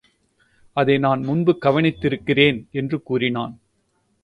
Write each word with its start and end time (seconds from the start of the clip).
அதைநான் 0.77 1.21
முன்பு 1.23 1.57
கவனித்திருக்கிறேன்! 1.61 2.59
என்று 2.71 3.03
கூறினான். 3.03 3.55